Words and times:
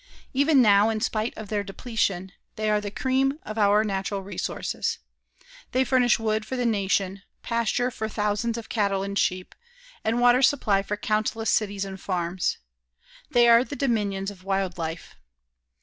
Even 0.33 0.63
now, 0.63 0.89
in 0.89 0.99
spite 0.99 1.31
of 1.37 1.49
their 1.49 1.63
depletion, 1.63 2.31
they 2.55 2.71
are 2.71 2.81
the 2.81 2.89
cream 2.89 3.37
of 3.43 3.59
our 3.59 3.83
natural 3.83 4.23
resources. 4.23 4.97
They 5.73 5.83
furnish 5.85 6.17
wood 6.17 6.43
for 6.43 6.55
the 6.55 6.65
nation, 6.65 7.21
pasture 7.43 7.91
for 7.91 8.09
thousands 8.09 8.57
of 8.57 8.67
cattle 8.67 9.03
and 9.03 9.15
sheep, 9.15 9.53
and 10.03 10.19
water 10.19 10.41
supply 10.41 10.81
for 10.81 10.97
countless 10.97 11.51
cities 11.51 11.85
and 11.85 12.01
farms. 12.01 12.57
They 13.29 13.47
are 13.47 13.63
the 13.63 13.75
dominions 13.75 14.31
of 14.31 14.43
wild 14.43 14.79
life. 14.79 15.17